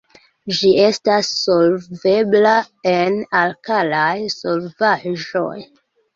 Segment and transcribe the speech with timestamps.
[0.59, 2.55] Ĝi estas solvebla
[2.93, 5.55] en alkalaj solvaĵoj.